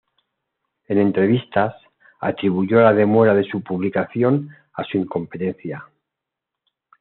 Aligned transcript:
En 0.87 0.97
entrevistas, 0.97 1.75
atribuyó 2.19 2.81
la 2.81 2.91
demora 2.91 3.35
de 3.35 3.43
su 3.43 3.61
publicación 3.61 4.49
a 4.73 4.83
su 4.83 4.97
"incompetencia". 4.97 5.87